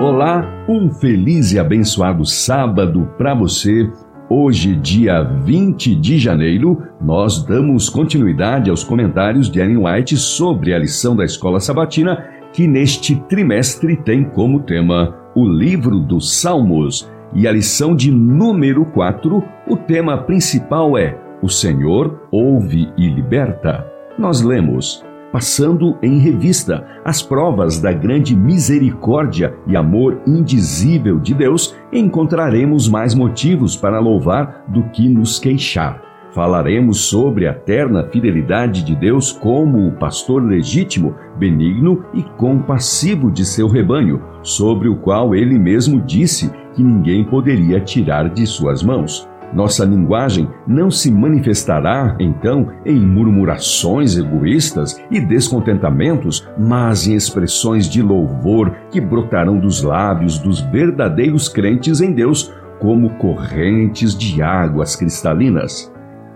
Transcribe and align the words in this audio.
Olá, 0.00 0.44
um 0.68 0.90
feliz 0.90 1.52
e 1.52 1.58
abençoado 1.58 2.22
sábado 2.26 3.08
para 3.16 3.32
você. 3.34 3.90
Hoje, 4.28 4.76
dia 4.76 5.22
20 5.22 5.94
de 5.94 6.18
janeiro, 6.18 6.82
nós 7.00 7.42
damos 7.42 7.88
continuidade 7.88 8.68
aos 8.68 8.84
comentários 8.84 9.50
de 9.50 9.58
Ellen 9.58 9.78
White 9.78 10.18
sobre 10.18 10.74
a 10.74 10.78
lição 10.78 11.16
da 11.16 11.24
escola 11.24 11.60
sabatina, 11.60 12.26
que 12.52 12.68
neste 12.68 13.16
trimestre 13.22 13.96
tem 13.96 14.22
como 14.22 14.60
tema 14.60 15.16
o 15.34 15.48
livro 15.48 15.98
dos 15.98 16.40
Salmos. 16.40 17.10
E 17.32 17.48
a 17.48 17.52
lição 17.52 17.96
de 17.96 18.10
número 18.10 18.84
4, 18.84 19.42
o 19.66 19.76
tema 19.78 20.18
principal 20.18 20.98
é: 20.98 21.18
O 21.40 21.48
Senhor 21.48 22.28
ouve 22.30 22.92
e 22.98 23.08
liberta. 23.08 23.90
Nós 24.18 24.42
lemos: 24.42 25.05
passando 25.32 25.96
em 26.02 26.18
revista 26.18 26.86
as 27.04 27.22
provas 27.22 27.80
da 27.80 27.92
grande 27.92 28.34
misericórdia 28.34 29.54
e 29.66 29.76
amor 29.76 30.20
indizível 30.26 31.18
de 31.18 31.34
Deus, 31.34 31.74
encontraremos 31.92 32.88
mais 32.88 33.14
motivos 33.14 33.76
para 33.76 34.00
louvar 34.00 34.64
do 34.68 34.82
que 34.90 35.08
nos 35.08 35.38
queixar. 35.38 36.02
Falaremos 36.36 37.00
sobre 37.00 37.46
a 37.46 37.52
eterna 37.52 38.08
fidelidade 38.12 38.84
de 38.84 38.94
Deus 38.94 39.32
como 39.32 39.88
o 39.88 39.92
pastor 39.92 40.42
legítimo, 40.44 41.14
benigno 41.38 42.04
e 42.12 42.22
compassivo 42.22 43.30
de 43.30 43.42
seu 43.42 43.68
rebanho, 43.68 44.22
sobre 44.42 44.86
o 44.86 44.96
qual 44.96 45.34
ele 45.34 45.58
mesmo 45.58 45.98
disse 45.98 46.50
que 46.74 46.82
ninguém 46.82 47.24
poderia 47.24 47.80
tirar 47.80 48.28
de 48.28 48.46
suas 48.46 48.82
mãos. 48.82 49.26
Nossa 49.52 49.84
linguagem 49.84 50.48
não 50.66 50.90
se 50.90 51.10
manifestará, 51.10 52.16
então, 52.18 52.68
em 52.84 52.98
murmurações 52.98 54.16
egoístas 54.16 55.00
e 55.10 55.20
descontentamentos, 55.20 56.46
mas 56.58 57.06
em 57.06 57.14
expressões 57.14 57.88
de 57.88 58.02
louvor 58.02 58.72
que 58.90 59.00
brotarão 59.00 59.58
dos 59.58 59.82
lábios 59.82 60.38
dos 60.38 60.60
verdadeiros 60.60 61.48
crentes 61.48 62.00
em 62.00 62.12
Deus, 62.12 62.52
como 62.78 63.10
correntes 63.16 64.16
de 64.16 64.42
águas 64.42 64.94
cristalinas. 64.96 65.92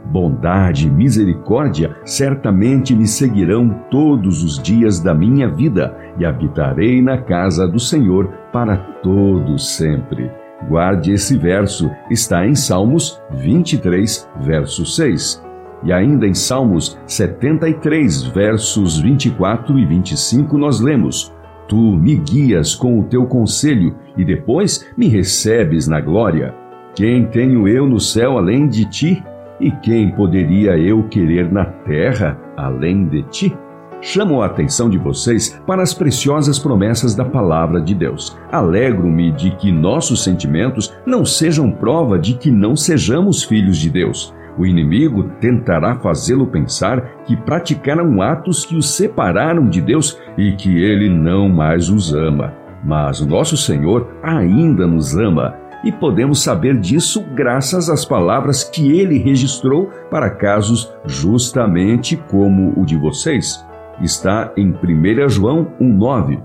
Bondade 0.06 0.88
e 0.88 0.90
misericórdia 0.90 1.94
certamente 2.04 2.96
me 2.96 3.06
seguirão 3.06 3.68
todos 3.90 4.42
os 4.42 4.60
dias 4.60 4.98
da 4.98 5.14
minha 5.14 5.48
vida 5.48 5.94
e 6.18 6.24
habitarei 6.24 7.02
na 7.02 7.18
casa 7.18 7.68
do 7.68 7.78
Senhor 7.78 8.26
para 8.50 8.76
todos 9.02 9.76
sempre. 9.76 10.39
Guarde 10.68 11.12
esse 11.12 11.36
verso, 11.36 11.90
está 12.10 12.46
em 12.46 12.54
Salmos 12.54 13.20
23, 13.30 14.28
verso 14.40 14.84
6. 14.84 15.42
E 15.82 15.92
ainda 15.92 16.26
em 16.26 16.34
Salmos 16.34 16.98
73, 17.06 18.24
versos 18.24 18.98
24 18.98 19.78
e 19.78 19.86
25, 19.86 20.58
nós 20.58 20.80
lemos: 20.80 21.32
Tu 21.66 21.76
me 21.76 22.16
guias 22.16 22.74
com 22.74 23.00
o 23.00 23.04
teu 23.04 23.26
conselho 23.26 23.94
e 24.16 24.24
depois 24.24 24.86
me 24.96 25.08
recebes 25.08 25.86
na 25.88 26.00
glória. 26.00 26.54
Quem 26.94 27.26
tenho 27.26 27.66
eu 27.66 27.86
no 27.86 27.98
céu 27.98 28.36
além 28.36 28.68
de 28.68 28.84
ti? 28.84 29.22
E 29.58 29.70
quem 29.70 30.10
poderia 30.10 30.76
eu 30.76 31.04
querer 31.04 31.50
na 31.50 31.64
terra 31.64 32.38
além 32.56 33.06
de 33.06 33.22
ti? 33.24 33.56
Chamo 34.02 34.40
a 34.40 34.46
atenção 34.46 34.88
de 34.88 34.96
vocês 34.96 35.60
para 35.66 35.82
as 35.82 35.92
preciosas 35.92 36.58
promessas 36.58 37.14
da 37.14 37.24
palavra 37.24 37.82
de 37.82 37.94
Deus. 37.94 38.36
Alegro-me 38.50 39.30
de 39.30 39.50
que 39.50 39.70
nossos 39.70 40.24
sentimentos 40.24 40.94
não 41.04 41.22
sejam 41.22 41.70
prova 41.70 42.18
de 42.18 42.32
que 42.34 42.50
não 42.50 42.74
sejamos 42.74 43.44
filhos 43.44 43.76
de 43.76 43.90
Deus. 43.90 44.34
O 44.58 44.64
inimigo 44.64 45.24
tentará 45.38 45.96
fazê-lo 45.96 46.46
pensar 46.46 47.22
que 47.24 47.36
praticaram 47.36 48.22
atos 48.22 48.64
que 48.64 48.74
os 48.74 48.88
separaram 48.88 49.68
de 49.68 49.82
Deus 49.82 50.18
e 50.36 50.52
que 50.52 50.82
ele 50.82 51.10
não 51.10 51.50
mais 51.50 51.90
os 51.90 52.14
ama. 52.14 52.54
Mas 52.82 53.20
nosso 53.20 53.54
Senhor 53.54 54.08
ainda 54.22 54.86
nos 54.86 55.14
ama 55.14 55.54
e 55.84 55.92
podemos 55.92 56.42
saber 56.42 56.78
disso 56.78 57.22
graças 57.34 57.90
às 57.90 58.04
palavras 58.04 58.64
que 58.64 58.98
ele 58.98 59.18
registrou 59.18 59.90
para 60.10 60.30
casos 60.30 60.90
justamente 61.06 62.16
como 62.16 62.72
o 62.80 62.84
de 62.84 62.96
vocês 62.96 63.62
está 64.00 64.52
em 64.56 64.70
1 64.70 65.28
João 65.28 65.72
1,9. 65.80 66.42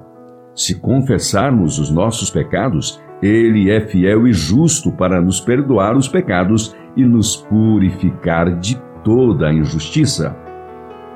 Se 0.54 0.76
confessarmos 0.76 1.80
os 1.80 1.92
nossos 1.92 2.30
pecados, 2.30 3.02
Ele 3.22 3.70
é 3.70 3.82
fiel 3.82 4.28
e 4.28 4.34
justo 4.34 4.92
para 4.92 5.22
nos 5.22 5.40
perdoar 5.40 5.98
os 5.98 6.08
pecados 6.08 6.76
e 6.96 7.04
nos 7.04 7.36
purificar 7.36 8.58
de 8.58 8.82
toda 9.04 9.48
a 9.48 9.54
injustiça. 9.54 10.36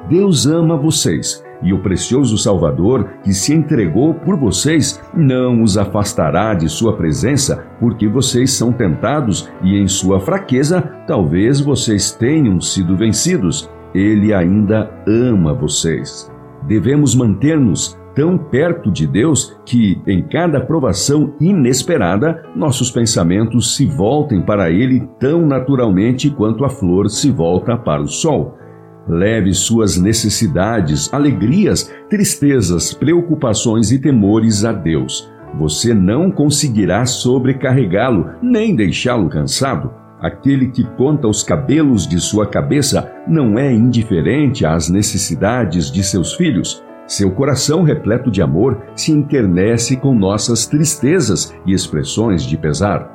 Deus 0.10 0.46
ama 0.46 0.76
vocês 0.76 1.44
e 1.62 1.74
o 1.74 1.80
precioso 1.80 2.38
Salvador 2.38 3.10
que 3.24 3.34
se 3.34 3.54
entregou 3.54 4.14
por 4.14 4.38
vocês 4.38 5.02
não 5.14 5.62
os 5.62 5.78
afastará 5.78 6.54
de 6.54 6.70
sua 6.70 6.96
presença, 6.96 7.66
porque 7.80 8.08
vocês 8.08 8.52
são 8.52 8.72
tentados 8.72 9.50
e 9.62 9.78
em 9.78 9.88
sua 9.88 10.20
fraqueza 10.20 10.82
talvez 11.06 11.60
vocês 11.60 12.12
tenham 12.12 12.60
sido 12.62 12.96
vencidos. 12.96 13.70
Ele 13.94 14.34
ainda 14.34 14.92
ama 15.08 15.54
vocês. 15.54 16.32
Devemos 16.68 17.16
manter-nos 17.16 17.98
tão 18.16 18.38
perto 18.38 18.92
de 18.92 19.08
Deus 19.08 19.58
que, 19.66 20.02
em 20.06 20.22
cada 20.22 20.60
provação 20.60 21.34
inesperada, 21.40 22.44
nossos 22.56 22.92
pensamentos 22.92 23.76
se 23.76 23.86
voltem 23.86 24.42
para 24.42 24.70
Ele 24.70 25.08
tão 25.20 25.46
naturalmente 25.46 26.30
quanto 26.30 26.66
a 26.66 26.70
flor 26.70 27.10
se 27.10 27.32
volta 27.32 27.78
para 27.78 28.02
o 28.02 28.08
sol. 28.08 28.58
Leve 29.08 29.54
suas 29.54 29.98
necessidades, 29.98 31.12
alegrias, 31.14 31.92
tristezas, 32.10 32.94
preocupações 32.94 33.92
e 33.92 34.00
temores 34.00 34.66
a 34.66 34.72
Deus. 34.72 35.32
Você 35.58 35.94
não 35.94 36.30
conseguirá 36.30 37.06
sobrecarregá-lo 37.06 38.32
nem 38.42 38.76
deixá-lo 38.76 39.30
cansado. 39.30 39.92
Aquele 40.22 40.68
que 40.68 40.84
conta 40.84 41.28
os 41.28 41.44
cabelos 41.44 42.06
de 42.06 42.20
sua 42.20 42.46
cabeça 42.46 43.10
não 43.26 43.58
é 43.58 43.72
indiferente 43.72 44.66
às 44.66 44.90
necessidades 44.90 45.90
de 45.90 46.04
seus 46.04 46.34
filhos. 46.34 46.84
Seu 47.08 47.32
coração 47.32 47.84
repleto 47.84 48.30
de 48.30 48.42
amor 48.42 48.78
se 48.96 49.12
internece 49.12 49.96
com 49.96 50.14
nossas 50.14 50.68
tristezas 50.68 51.56
e 51.66 51.74
expressões 51.74 52.44
de 52.44 52.58
pesar. 52.58 53.10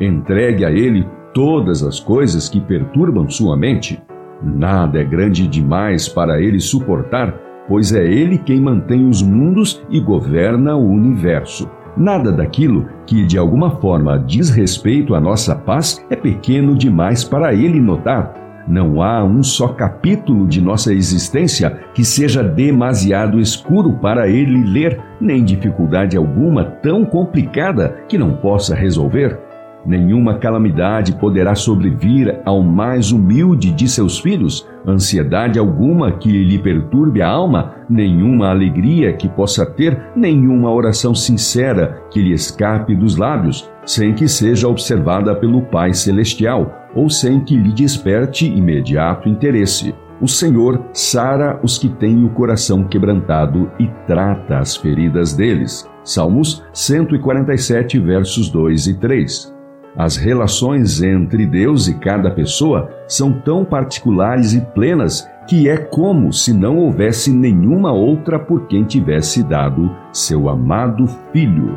Entregue 0.00 0.64
a 0.64 0.70
ele 0.70 1.06
todas 1.32 1.82
as 1.82 2.00
coisas 2.00 2.48
que 2.48 2.60
perturbam 2.60 3.30
sua 3.30 3.56
mente. 3.56 4.02
Nada 4.42 5.00
é 5.00 5.04
grande 5.04 5.46
demais 5.46 6.08
para 6.08 6.40
ele 6.40 6.58
suportar, 6.58 7.34
pois 7.68 7.92
é 7.92 8.04
ele 8.04 8.36
quem 8.38 8.60
mantém 8.60 9.08
os 9.08 9.22
mundos 9.22 9.80
e 9.88 10.00
governa 10.00 10.74
o 10.74 10.86
universo. 10.90 11.70
Nada 11.98 12.30
daquilo 12.30 12.86
que 13.04 13.26
de 13.26 13.36
alguma 13.36 13.72
forma 13.72 14.16
diz 14.24 14.50
respeito 14.50 15.16
à 15.16 15.20
nossa 15.20 15.56
paz 15.56 16.00
é 16.08 16.14
pequeno 16.14 16.76
demais 16.76 17.24
para 17.24 17.52
ele 17.52 17.80
notar. 17.80 18.34
Não 18.68 19.02
há 19.02 19.24
um 19.24 19.42
só 19.42 19.68
capítulo 19.68 20.46
de 20.46 20.60
nossa 20.60 20.94
existência 20.94 21.80
que 21.92 22.04
seja 22.04 22.44
demasiado 22.44 23.40
escuro 23.40 23.94
para 23.94 24.28
ele 24.28 24.62
ler, 24.62 25.00
nem 25.20 25.42
dificuldade 25.42 26.16
alguma 26.16 26.64
tão 26.64 27.04
complicada 27.04 27.96
que 28.08 28.16
não 28.16 28.34
possa 28.36 28.76
resolver. 28.76 29.47
Nenhuma 29.88 30.34
calamidade 30.34 31.14
poderá 31.14 31.54
sobrevir 31.54 32.42
ao 32.44 32.62
mais 32.62 33.10
humilde 33.10 33.72
de 33.72 33.88
seus 33.88 34.18
filhos, 34.18 34.68
ansiedade 34.86 35.58
alguma 35.58 36.12
que 36.12 36.30
lhe 36.30 36.58
perturbe 36.58 37.22
a 37.22 37.28
alma, 37.30 37.72
nenhuma 37.88 38.50
alegria 38.50 39.14
que 39.14 39.26
possa 39.26 39.64
ter, 39.64 39.98
nenhuma 40.14 40.70
oração 40.70 41.14
sincera 41.14 42.02
que 42.10 42.20
lhe 42.20 42.34
escape 42.34 42.94
dos 42.94 43.16
lábios, 43.16 43.70
sem 43.86 44.12
que 44.12 44.28
seja 44.28 44.68
observada 44.68 45.34
pelo 45.34 45.62
Pai 45.62 45.94
Celestial 45.94 46.86
ou 46.94 47.08
sem 47.08 47.40
que 47.40 47.56
lhe 47.56 47.72
desperte 47.72 48.46
imediato 48.46 49.26
interesse. 49.26 49.94
O 50.20 50.28
Senhor 50.28 50.84
sara 50.92 51.58
os 51.62 51.78
que 51.78 51.88
têm 51.88 52.26
o 52.26 52.28
coração 52.28 52.84
quebrantado 52.84 53.70
e 53.78 53.88
trata 54.06 54.58
as 54.58 54.76
feridas 54.76 55.32
deles. 55.32 55.88
Salmos 56.04 56.62
147, 56.74 57.98
versos 57.98 58.50
2 58.50 58.86
e 58.88 58.94
3. 58.94 59.57
As 59.98 60.16
relações 60.16 61.02
entre 61.02 61.44
Deus 61.44 61.88
e 61.88 61.94
cada 61.94 62.30
pessoa 62.30 62.88
são 63.08 63.32
tão 63.32 63.64
particulares 63.64 64.52
e 64.52 64.60
plenas 64.60 65.28
que 65.48 65.68
é 65.68 65.76
como 65.76 66.32
se 66.32 66.54
não 66.54 66.78
houvesse 66.78 67.32
nenhuma 67.32 67.90
outra 67.90 68.38
por 68.38 68.68
quem 68.68 68.84
tivesse 68.84 69.42
dado 69.42 69.90
seu 70.12 70.48
amado 70.48 71.08
Filho. 71.32 71.76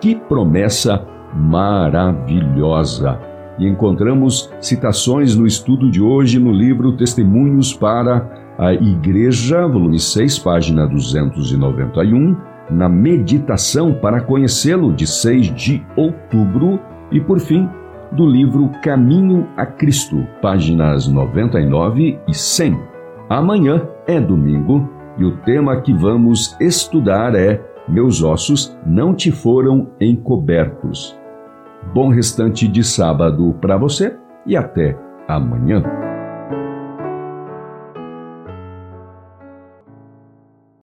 Que 0.00 0.16
promessa 0.16 1.06
maravilhosa! 1.32 3.20
E 3.56 3.68
encontramos 3.68 4.50
citações 4.60 5.36
no 5.36 5.46
estudo 5.46 5.88
de 5.88 6.02
hoje 6.02 6.40
no 6.40 6.50
livro 6.50 6.96
Testemunhos 6.96 7.72
para 7.72 8.28
a 8.58 8.72
Igreja, 8.72 9.64
volume 9.68 10.00
6, 10.00 10.40
página 10.40 10.88
291, 10.88 12.36
na 12.68 12.88
Meditação 12.88 13.92
para 13.94 14.20
Conhecê-lo, 14.20 14.92
de 14.92 15.06
6 15.06 15.54
de 15.54 15.86
outubro 15.94 16.80
e 17.10 17.20
por 17.20 17.40
fim, 17.40 17.68
do 18.12 18.26
livro 18.26 18.70
Caminho 18.82 19.48
a 19.56 19.64
Cristo, 19.64 20.26
páginas 20.42 21.06
99 21.06 22.18
e 22.26 22.34
100. 22.34 22.78
Amanhã 23.28 23.86
é 24.06 24.20
domingo 24.20 24.88
e 25.16 25.24
o 25.24 25.36
tema 25.38 25.80
que 25.80 25.92
vamos 25.92 26.56
estudar 26.60 27.34
é 27.34 27.62
meus 27.88 28.22
ossos 28.22 28.76
não 28.86 29.14
te 29.14 29.30
foram 29.30 29.90
encobertos. 30.00 31.18
Bom 31.94 32.08
restante 32.08 32.68
de 32.68 32.84
sábado 32.84 33.54
para 33.60 33.76
você 33.76 34.16
e 34.46 34.56
até 34.56 34.96
amanhã. 35.28 35.99